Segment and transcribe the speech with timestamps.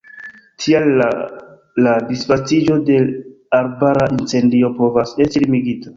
[0.63, 1.07] Tial la
[1.87, 2.97] la disvastiĝo de
[3.61, 5.89] arbara incendio povas esti limigita.